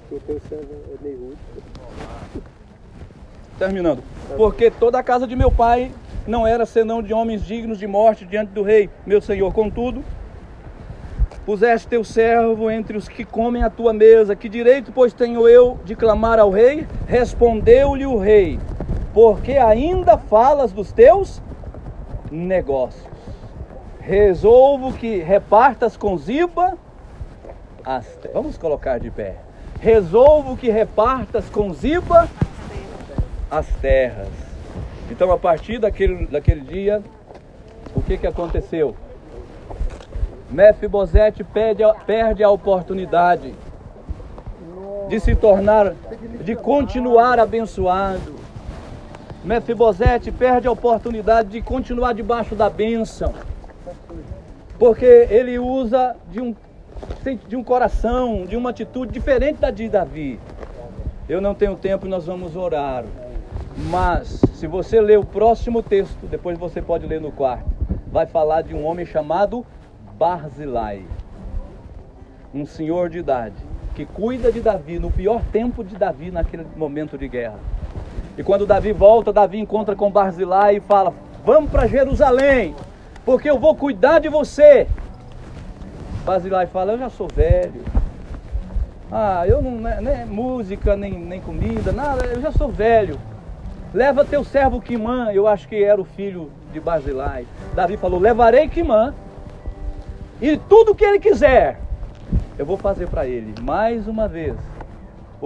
[0.09, 1.37] Teu servo é meio.
[3.59, 4.03] Terminando.
[4.37, 5.91] Porque toda a casa de meu pai
[6.27, 9.53] não era senão de homens dignos de morte diante do rei, meu senhor.
[9.53, 10.05] Contudo,
[11.45, 14.37] puseste teu servo entre os que comem a tua mesa.
[14.37, 16.87] Que direito, pois, tenho eu de clamar ao rei?
[17.07, 18.59] Respondeu-lhe o rei:
[19.13, 21.43] Porque ainda falas dos teus
[22.31, 23.16] negócios.
[24.07, 26.79] Resolvo que repartas com Ziba
[27.85, 28.35] as terras.
[28.35, 29.35] Vamos colocar de pé.
[29.81, 32.29] Resolvo que repartas com Ziba
[33.51, 34.29] as terras.
[35.11, 37.03] Então, a partir daquele, daquele dia,
[37.97, 38.95] o que, que aconteceu?
[40.49, 43.53] Mefibosete perde, perde a oportunidade
[45.09, 45.95] de se tornar,
[46.45, 48.37] de continuar abençoado.
[49.45, 53.35] Mefibosete perde a oportunidade de continuar debaixo da bênção,
[54.79, 56.55] porque ele usa de um,
[57.49, 60.39] de um coração, de uma atitude diferente da de Davi.
[61.29, 63.05] Eu não tenho tempo, nós vamos orar.
[63.91, 67.69] Mas, se você ler o próximo texto, depois você pode ler no quarto,
[68.11, 69.67] vai falar de um homem chamado
[70.19, 71.05] Barzilai,
[72.55, 73.57] um senhor de idade,
[73.95, 77.59] que cuida de Davi no pior tempo de Davi naquele momento de guerra.
[78.39, 81.13] E quando Davi volta, Davi encontra com Barzilai e fala:
[81.45, 82.75] Vamos para Jerusalém,
[83.27, 84.87] porque eu vou cuidar de você.
[86.25, 87.83] Barzilai fala: Eu já sou velho.
[89.11, 89.73] Ah, eu não.
[89.73, 93.19] Nem música, nem, nem comida, nada, eu já sou velho.
[93.93, 97.45] Leva teu servo Quimã, eu acho que era o filho de Barzilai.
[97.75, 99.13] Davi falou: Levarei Quimã,
[100.41, 101.81] e tudo que ele quiser,
[102.57, 103.55] eu vou fazer para ele.
[103.61, 104.57] Mais uma vez,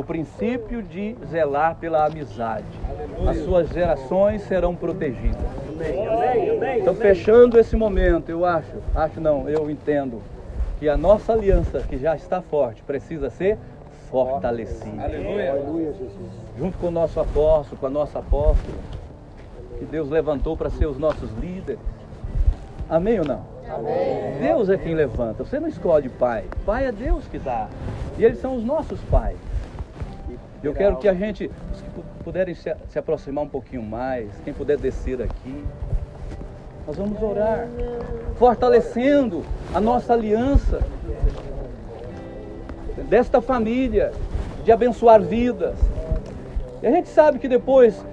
[0.01, 2.65] o princípio de zelar pela amizade.
[3.29, 5.37] As suas gerações serão protegidas.
[6.79, 10.23] Então, fechando esse momento, eu acho, acho não, eu entendo
[10.79, 13.59] que a nossa aliança, que já está forte, precisa ser
[14.11, 15.03] fortalecida.
[15.03, 15.55] Aleluia.
[16.59, 18.79] Junto com o nosso apóstolo, com a nossa apóstola,
[19.79, 21.79] que Deus levantou para ser os nossos líderes.
[22.89, 23.45] Amém ou não?
[23.69, 24.39] Amém.
[24.41, 25.45] Deus é quem levanta.
[25.45, 26.45] Você não escolhe pai.
[26.65, 27.69] Pai é Deus que dá.
[28.19, 29.37] E eles são os nossos pais.
[30.63, 31.89] Eu quero que a gente, os que
[32.23, 35.65] puderem se, se aproximar um pouquinho mais, quem puder descer aqui,
[36.87, 37.67] nós vamos orar,
[38.37, 39.43] fortalecendo
[39.75, 40.81] a nossa aliança
[43.09, 44.13] desta família,
[44.65, 45.79] de abençoar vidas.
[46.83, 48.05] E a gente sabe que depois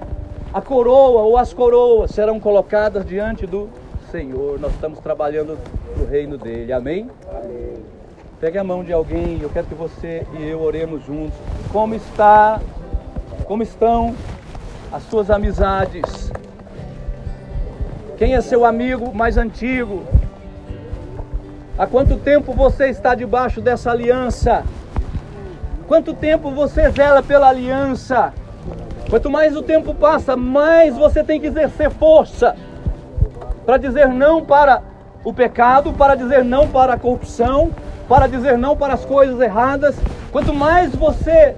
[0.54, 3.70] a coroa ou as coroas serão colocadas diante do
[4.12, 4.60] Senhor.
[4.60, 5.58] Nós estamos trabalhando
[5.98, 6.72] no reino dele.
[6.72, 7.10] Amém?
[7.30, 7.97] Amém.
[8.40, 11.36] Pegue a mão de alguém, eu quero que você e eu oremos juntos.
[11.72, 12.62] Como está?
[13.46, 14.14] Como estão
[14.92, 16.32] as suas amizades?
[18.16, 20.04] Quem é seu amigo mais antigo?
[21.80, 24.64] Há quanto tempo você está debaixo dessa aliança?
[25.88, 28.32] Quanto tempo você zela pela aliança?
[29.10, 32.56] Quanto mais o tempo passa, mais você tem que exercer força
[33.66, 34.84] para dizer não para
[35.24, 37.72] o pecado, para dizer não para a corrupção,
[38.08, 39.96] para dizer não para as coisas erradas.
[40.32, 41.56] Quanto mais você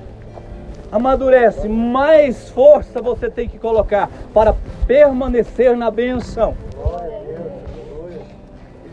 [0.91, 4.56] amadurece, mais força você tem que colocar para
[4.88, 6.56] permanecer na benção.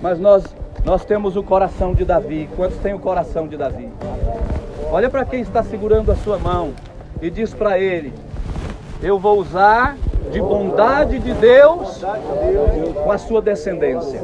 [0.01, 0.45] Mas nós
[0.87, 2.49] nós temos o coração de Davi.
[2.55, 3.91] Quantos têm o coração de Davi?
[4.93, 6.75] Olha para quem está segurando a sua mão
[7.21, 8.15] e diz para ele:
[9.03, 9.97] Eu vou usar
[10.31, 12.05] de bondade de Deus
[13.03, 14.21] com a sua descendência.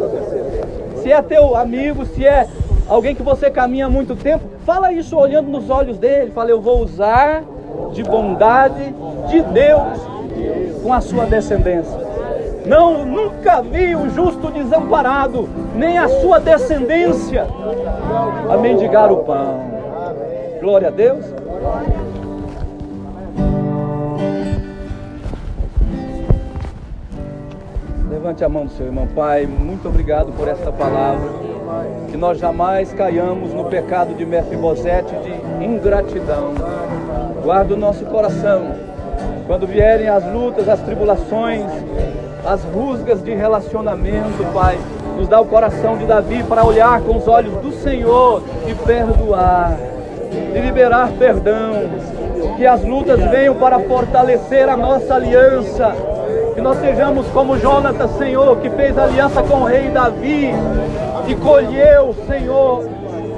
[1.02, 2.46] Se é teu amigo, se é
[2.92, 6.30] alguém que você caminha há muito tempo, fala isso olhando nos olhos dele.
[6.30, 7.42] Fala, eu vou usar
[7.92, 8.94] de bondade
[9.28, 9.98] de Deus
[10.82, 11.98] com a sua descendência.
[12.66, 17.46] Não, nunca vi o justo desamparado, nem a sua descendência
[18.50, 19.72] a mendigar o pão.
[20.60, 21.24] Glória a Deus.
[28.08, 29.46] Levante a mão do seu irmão, Pai.
[29.46, 31.51] Muito obrigado por esta palavra.
[32.08, 36.52] Que nós jamais caiamos no pecado de Mefibosete de ingratidão.
[37.42, 38.74] Guarda o nosso coração.
[39.46, 41.64] Quando vierem as lutas, as tribulações,
[42.44, 44.78] as rusgas de relacionamento, Pai,
[45.16, 49.76] nos dá o coração de Davi para olhar com os olhos do Senhor e perdoar,
[50.54, 51.90] e liberar perdão.
[52.56, 55.94] Que as lutas venham para fortalecer a nossa aliança
[56.54, 60.52] que nós sejamos como Jonatas, Senhor, que fez aliança com o rei Davi
[61.26, 62.84] e colheu, Senhor,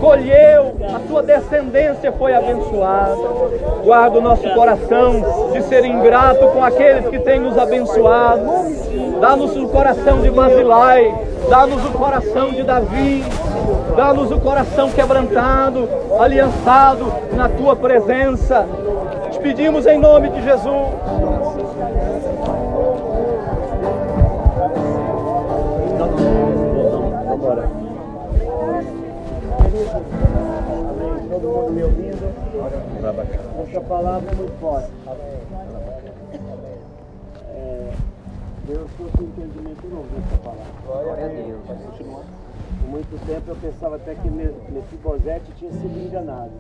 [0.00, 3.16] colheu, a sua descendência foi abençoada.
[3.82, 8.42] Guarda o nosso coração de ser ingrato com aqueles que têm nos abençoado.
[9.20, 11.14] Dá-nos o coração de Basilai,
[11.48, 13.24] dá-nos o coração de Davi,
[13.96, 18.66] dá-nos o coração quebrantado, aliançado na tua presença.
[19.30, 22.13] Te pedimos em nome de Jesus.
[31.54, 32.34] Todo me ouvindo?
[33.62, 34.90] Essa palavra é muito forte.
[38.66, 40.64] Deus trouxe um entendimento novo nessa palavra.
[40.84, 41.62] Glória a Deus.
[42.80, 46.50] Por muito tempo eu pensava até que Mefibosete tinha sido enganado.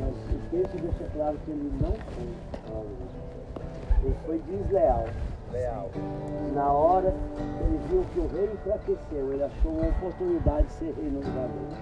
[0.00, 2.28] Mas o texto deixa claro que ele não foi.
[4.04, 5.06] Ele foi desleal.
[5.50, 5.90] Leal.
[6.54, 7.12] Na hora,
[7.62, 11.48] ele viu que o rei enfraqueceu, ele achou uma oportunidade de ser rei no lugar
[11.48, 11.76] dele.